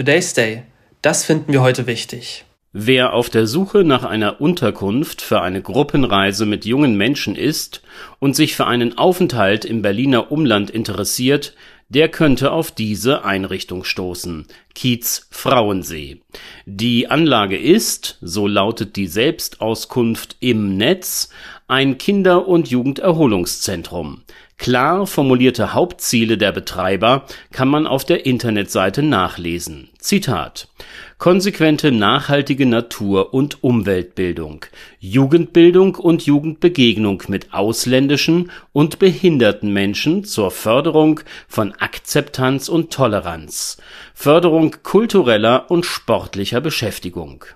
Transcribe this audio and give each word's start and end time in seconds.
Today's 0.00 0.32
Day. 0.32 0.62
Das 1.02 1.26
finden 1.26 1.52
wir 1.52 1.60
heute 1.60 1.86
wichtig. 1.86 2.46
Wer 2.72 3.12
auf 3.12 3.28
der 3.28 3.46
Suche 3.46 3.84
nach 3.84 4.02
einer 4.02 4.40
Unterkunft 4.40 5.20
für 5.20 5.42
eine 5.42 5.60
Gruppenreise 5.60 6.46
mit 6.46 6.64
jungen 6.64 6.96
Menschen 6.96 7.36
ist 7.36 7.82
und 8.18 8.34
sich 8.34 8.56
für 8.56 8.66
einen 8.66 8.96
Aufenthalt 8.96 9.66
im 9.66 9.82
Berliner 9.82 10.32
Umland 10.32 10.70
interessiert, 10.70 11.54
der 11.90 12.08
könnte 12.08 12.50
auf 12.50 12.70
diese 12.70 13.26
Einrichtung 13.26 13.84
stoßen. 13.84 14.46
Kiez 14.74 15.26
Frauensee. 15.30 16.22
Die 16.64 17.08
Anlage 17.08 17.58
ist, 17.58 18.16
so 18.22 18.46
lautet 18.46 18.96
die 18.96 19.06
Selbstauskunft 19.06 20.36
im 20.40 20.78
Netz, 20.78 21.28
ein 21.68 21.98
Kinder- 21.98 22.48
und 22.48 22.70
Jugenderholungszentrum. 22.70 24.22
Klar 24.60 25.06
formulierte 25.06 25.72
Hauptziele 25.72 26.36
der 26.36 26.52
Betreiber 26.52 27.24
kann 27.50 27.68
man 27.68 27.86
auf 27.86 28.04
der 28.04 28.26
Internetseite 28.26 29.02
nachlesen. 29.02 29.88
Zitat. 29.98 30.68
Konsequente 31.16 31.90
nachhaltige 31.90 32.66
Natur- 32.66 33.32
und 33.32 33.64
Umweltbildung, 33.64 34.66
Jugendbildung 34.98 35.94
und 35.94 36.26
Jugendbegegnung 36.26 37.22
mit 37.28 37.54
ausländischen 37.54 38.50
und 38.74 38.98
behinderten 38.98 39.72
Menschen 39.72 40.24
zur 40.24 40.50
Förderung 40.50 41.20
von 41.48 41.72
Akzeptanz 41.72 42.68
und 42.68 42.92
Toleranz, 42.92 43.78
Förderung 44.12 44.76
kultureller 44.82 45.70
und 45.70 45.86
sportlicher 45.86 46.60
Beschäftigung 46.60 47.46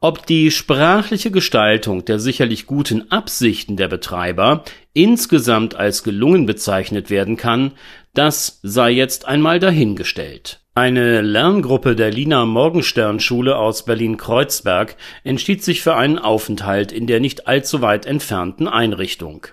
ob 0.00 0.26
die 0.26 0.50
sprachliche 0.50 1.30
Gestaltung 1.30 2.04
der 2.06 2.18
sicherlich 2.18 2.66
guten 2.66 3.10
Absichten 3.10 3.76
der 3.76 3.88
Betreiber 3.88 4.64
insgesamt 4.94 5.74
als 5.74 6.02
gelungen 6.02 6.46
bezeichnet 6.46 7.10
werden 7.10 7.36
kann, 7.36 7.72
das 8.14 8.60
sei 8.62 8.90
jetzt 8.90 9.26
einmal 9.28 9.60
dahingestellt. 9.60 10.60
Eine 10.74 11.20
Lerngruppe 11.20 11.94
der 11.94 12.10
Lina 12.10 12.46
Morgenstern 12.46 13.20
Schule 13.20 13.56
aus 13.56 13.84
Berlin-Kreuzberg 13.84 14.96
entschied 15.24 15.62
sich 15.62 15.82
für 15.82 15.96
einen 15.96 16.18
Aufenthalt 16.18 16.92
in 16.92 17.06
der 17.06 17.20
nicht 17.20 17.46
allzu 17.46 17.82
weit 17.82 18.06
entfernten 18.06 18.68
Einrichtung 18.68 19.48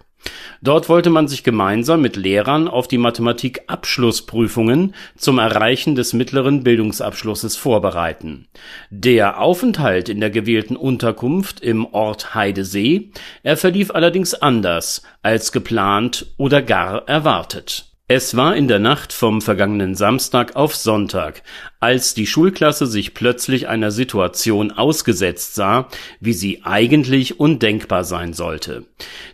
Dort 0.61 0.89
wollte 0.89 1.09
man 1.09 1.27
sich 1.27 1.43
gemeinsam 1.43 2.01
mit 2.01 2.15
Lehrern 2.15 2.67
auf 2.67 2.87
die 2.87 2.97
Mathematik-Abschlussprüfungen 2.97 4.95
zum 5.15 5.39
Erreichen 5.39 5.95
des 5.95 6.13
mittleren 6.13 6.63
Bildungsabschlusses 6.63 7.55
vorbereiten. 7.55 8.47
Der 8.89 9.39
Aufenthalt 9.39 10.09
in 10.09 10.19
der 10.19 10.29
gewählten 10.29 10.75
Unterkunft 10.75 11.59
im 11.59 11.85
Ort 11.85 12.33
Heidesee, 12.33 13.11
er 13.43 13.57
verlief 13.57 13.91
allerdings 13.91 14.33
anders 14.33 15.03
als 15.21 15.51
geplant 15.51 16.33
oder 16.37 16.61
gar 16.61 17.07
erwartet 17.07 17.87
es 18.09 18.37
war 18.37 18.55
in 18.55 18.69
der 18.69 18.79
Nacht 18.79 19.11
vom 19.11 19.41
vergangenen 19.41 19.93
Samstag 19.93 20.55
auf 20.55 20.77
Sonntag, 20.77 21.43
als 21.81 22.13
die 22.13 22.25
Schulklasse 22.25 22.87
sich 22.87 23.13
plötzlich 23.13 23.67
einer 23.67 23.91
Situation 23.91 24.71
ausgesetzt 24.71 25.55
sah, 25.55 25.89
wie 26.21 26.31
sie 26.31 26.61
eigentlich 26.63 27.41
undenkbar 27.41 28.05
sein 28.05 28.31
sollte. 28.31 28.85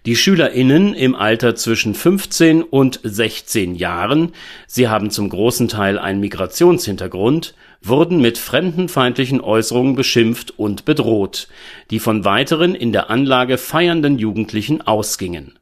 Die 0.08 0.16
SchülerInnen 0.16 0.96
im 0.96 1.14
Alter 1.14 1.54
zwischen 1.54 1.94
15 1.94 2.64
und 2.64 3.00
16 3.04 3.76
Jahren, 3.76 4.32
sie 4.66 4.88
haben 4.88 5.12
zum 5.12 5.30
großen 5.30 5.68
Teil 5.68 6.00
einen 6.00 6.20
Migrationshintergrund, 6.20 7.54
wurden 7.84 8.22
mit 8.22 8.40
fremdenfeindlichen 8.40 9.40
Äußerungen 9.40 9.96
beschimpft 9.96 10.58
und 10.58 10.84
bedroht, 10.84 11.48
die 11.92 12.00
von 12.00 12.26
weiteren 12.26 12.74
in 12.74 12.92
der 12.92 13.12
Anlage 13.12 13.60
feiernden 13.60 14.18
Jugendlichen 14.18 14.82
ausgingen 14.82 15.60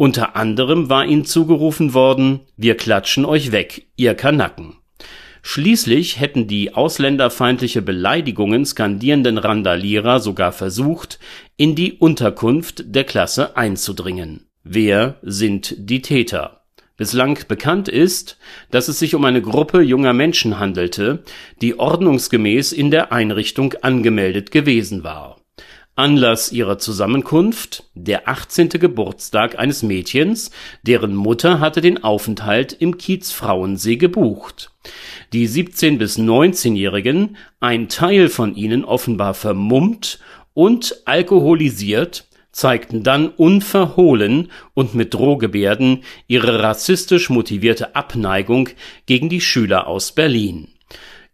unter 0.00 0.34
anderem 0.34 0.88
war 0.88 1.04
ihnen 1.04 1.26
zugerufen 1.26 1.92
worden, 1.92 2.40
wir 2.56 2.74
klatschen 2.74 3.26
euch 3.26 3.52
weg, 3.52 3.86
ihr 3.96 4.14
Kanacken. 4.14 4.78
Schließlich 5.42 6.18
hätten 6.18 6.46
die 6.46 6.72
ausländerfeindliche 6.72 7.82
Beleidigungen 7.82 8.64
skandierenden 8.64 9.36
Randalierer 9.36 10.18
sogar 10.18 10.52
versucht, 10.52 11.18
in 11.58 11.74
die 11.74 11.92
Unterkunft 11.92 12.82
der 12.86 13.04
Klasse 13.04 13.58
einzudringen. 13.58 14.46
Wer 14.64 15.16
sind 15.20 15.74
die 15.76 16.00
Täter? 16.00 16.62
Bislang 16.96 17.38
bekannt 17.46 17.90
ist, 17.90 18.38
dass 18.70 18.88
es 18.88 18.98
sich 18.98 19.14
um 19.14 19.26
eine 19.26 19.42
Gruppe 19.42 19.82
junger 19.82 20.14
Menschen 20.14 20.58
handelte, 20.58 21.24
die 21.60 21.78
ordnungsgemäß 21.78 22.72
in 22.72 22.90
der 22.90 23.12
Einrichtung 23.12 23.74
angemeldet 23.82 24.50
gewesen 24.50 25.04
war 25.04 25.39
Anlass 26.00 26.50
ihrer 26.50 26.78
Zusammenkunft 26.78 27.84
der 27.94 28.26
18. 28.26 28.70
Geburtstag 28.70 29.58
eines 29.58 29.82
Mädchens, 29.82 30.50
deren 30.82 31.14
Mutter 31.14 31.60
hatte 31.60 31.82
den 31.82 32.02
Aufenthalt 32.02 32.72
im 32.72 32.96
Kiez 32.96 33.32
Frauensee 33.32 33.96
gebucht. 33.96 34.70
Die 35.34 35.46
17 35.46 35.98
bis 35.98 36.18
19-Jährigen, 36.18 37.36
ein 37.60 37.90
Teil 37.90 38.30
von 38.30 38.54
ihnen 38.54 38.82
offenbar 38.82 39.34
vermummt 39.34 40.20
und 40.54 41.02
alkoholisiert, 41.04 42.26
zeigten 42.50 43.02
dann 43.02 43.28
unverhohlen 43.28 44.50
und 44.72 44.94
mit 44.94 45.12
Drohgebärden 45.12 46.04
ihre 46.26 46.62
rassistisch 46.62 47.28
motivierte 47.28 47.94
Abneigung 47.94 48.70
gegen 49.04 49.28
die 49.28 49.42
Schüler 49.42 49.86
aus 49.86 50.12
Berlin 50.12 50.68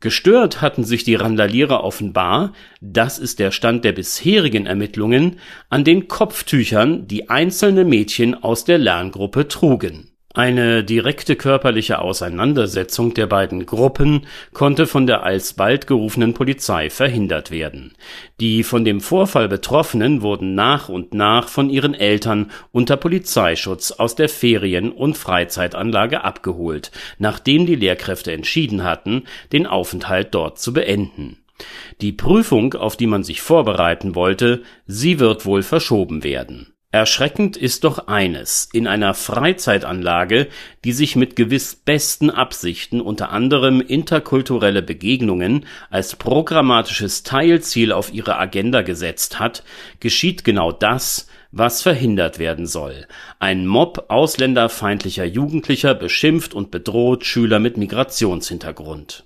Gestört 0.00 0.60
hatten 0.60 0.84
sich 0.84 1.04
die 1.04 1.14
Randalierer 1.14 1.82
offenbar, 1.82 2.52
das 2.80 3.18
ist 3.18 3.38
der 3.38 3.50
Stand 3.50 3.84
der 3.84 3.92
bisherigen 3.92 4.66
Ermittlungen, 4.66 5.38
an 5.70 5.84
den 5.84 6.06
Kopftüchern, 6.06 7.06
die 7.06 7.30
einzelne 7.30 7.84
Mädchen 7.84 8.34
aus 8.34 8.64
der 8.64 8.78
Lerngruppe 8.78 9.48
trugen 9.48 10.15
eine 10.36 10.84
direkte 10.84 11.34
körperliche 11.34 11.98
Auseinandersetzung 11.98 13.14
der 13.14 13.26
beiden 13.26 13.64
Gruppen 13.64 14.26
konnte 14.52 14.86
von 14.86 15.06
der 15.06 15.22
alsbald 15.22 15.86
gerufenen 15.86 16.34
Polizei 16.34 16.90
verhindert 16.90 17.50
werden. 17.50 17.94
Die 18.38 18.62
von 18.62 18.84
dem 18.84 19.00
Vorfall 19.00 19.48
Betroffenen 19.48 20.20
wurden 20.20 20.54
nach 20.54 20.90
und 20.90 21.14
nach 21.14 21.48
von 21.48 21.70
ihren 21.70 21.94
Eltern 21.94 22.50
unter 22.70 22.98
Polizeischutz 22.98 23.92
aus 23.92 24.14
der 24.14 24.28
Ferien 24.28 24.92
und 24.92 25.16
Freizeitanlage 25.16 26.22
abgeholt, 26.22 26.90
nachdem 27.18 27.64
die 27.64 27.76
Lehrkräfte 27.76 28.32
entschieden 28.32 28.84
hatten, 28.84 29.22
den 29.52 29.66
Aufenthalt 29.66 30.34
dort 30.34 30.58
zu 30.58 30.74
beenden. 30.74 31.38
Die 32.02 32.12
Prüfung, 32.12 32.74
auf 32.74 32.98
die 32.98 33.06
man 33.06 33.24
sich 33.24 33.40
vorbereiten 33.40 34.14
wollte, 34.14 34.62
sie 34.86 35.18
wird 35.18 35.46
wohl 35.46 35.62
verschoben 35.62 36.22
werden 36.22 36.75
Erschreckend 36.96 37.58
ist 37.58 37.84
doch 37.84 38.08
eines: 38.08 38.70
In 38.72 38.86
einer 38.86 39.12
Freizeitanlage, 39.12 40.48
die 40.82 40.92
sich 40.92 41.14
mit 41.14 41.36
gewiss 41.36 41.74
besten 41.76 42.30
Absichten 42.30 43.02
unter 43.02 43.32
anderem 43.32 43.82
interkulturelle 43.82 44.80
Begegnungen 44.80 45.66
als 45.90 46.16
programmatisches 46.16 47.22
Teilziel 47.22 47.92
auf 47.92 48.14
ihre 48.14 48.38
Agenda 48.38 48.80
gesetzt 48.80 49.38
hat, 49.38 49.62
geschieht 50.00 50.42
genau 50.42 50.72
das, 50.72 51.28
was 51.52 51.82
verhindert 51.82 52.38
werden 52.38 52.66
soll. 52.66 53.06
Ein 53.40 53.66
Mob 53.66 54.06
ausländerfeindlicher 54.08 55.26
Jugendlicher 55.26 55.94
beschimpft 55.94 56.54
und 56.54 56.70
bedroht 56.70 57.26
Schüler 57.26 57.58
mit 57.58 57.76
Migrationshintergrund. 57.76 59.24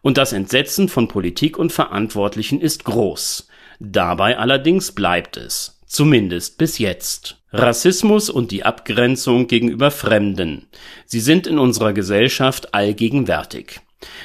Und 0.00 0.16
das 0.16 0.32
Entsetzen 0.32 0.88
von 0.88 1.08
Politik 1.08 1.58
und 1.58 1.72
Verantwortlichen 1.72 2.58
ist 2.58 2.84
groß. 2.84 3.48
Dabei 3.80 4.38
allerdings 4.38 4.92
bleibt 4.92 5.36
es 5.36 5.78
Zumindest 5.92 6.56
bis 6.56 6.78
jetzt. 6.78 7.36
Rassismus 7.52 8.30
und 8.30 8.50
die 8.50 8.64
Abgrenzung 8.64 9.46
gegenüber 9.46 9.90
Fremden. 9.90 10.68
Sie 11.04 11.20
sind 11.20 11.46
in 11.46 11.58
unserer 11.58 11.92
Gesellschaft 11.92 12.72
allgegenwärtig. 12.72 13.80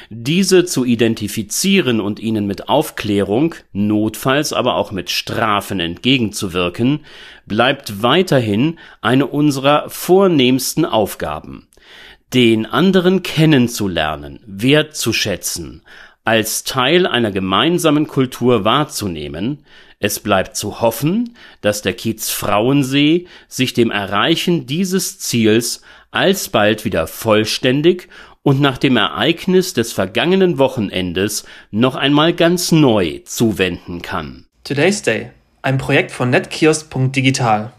Diese 0.09 0.63
zu 0.63 0.85
identifizieren 0.85 1.99
und 1.99 2.21
ihnen 2.21 2.47
mit 2.47 2.69
Aufklärung, 2.69 3.53
notfalls 3.73 4.53
aber 4.53 4.75
auch 4.75 4.93
mit 4.93 5.09
Strafen 5.09 5.81
entgegenzuwirken, 5.81 7.01
bleibt 7.45 8.01
weiterhin 8.01 8.79
eine 9.01 9.27
unserer 9.27 9.89
vornehmsten 9.89 10.85
Aufgaben. 10.85 11.67
Den 12.33 12.65
anderen 12.65 13.23
kennenzulernen, 13.23 14.39
wertzuschätzen, 14.45 15.81
als 16.27 16.65
Teil 16.65 17.07
einer 17.07 17.31
gemeinsamen 17.31 18.05
Kultur 18.05 18.65
wahrzunehmen, 18.65 19.63
es 19.97 20.19
bleibt 20.19 20.57
zu 20.57 20.81
hoffen, 20.81 21.37
dass 21.61 21.83
der 21.83 21.93
Kiez 21.93 22.29
Frauensee 22.31 23.27
sich 23.47 23.73
dem 23.73 23.91
Erreichen 23.91 24.65
dieses 24.65 25.19
Ziels 25.19 25.83
alsbald 26.11 26.83
wieder 26.83 27.07
vollständig 27.07 28.09
und 28.43 28.59
nach 28.59 28.77
dem 28.77 28.97
Ereignis 28.97 29.73
des 29.73 29.93
vergangenen 29.93 30.57
Wochenendes 30.57 31.45
noch 31.71 31.95
einmal 31.95 32.33
ganz 32.33 32.73
neu 32.73 33.21
zuwenden 33.23 34.01
kann. 34.01 34.47
Today's 34.65 35.03
Day, 35.03 35.31
ein 35.61 35.77
Projekt 35.77 36.11
von 36.11 36.29
netkiosk.digital 36.29 37.71